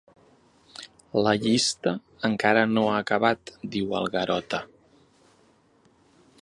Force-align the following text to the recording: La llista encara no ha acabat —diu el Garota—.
La 1.27 1.33
llista 1.43 1.93
encara 2.31 2.65
no 2.71 2.87
ha 2.93 2.97
acabat 3.03 3.55
—diu 3.75 3.95
el 4.01 4.09
Garota—. 4.19 4.67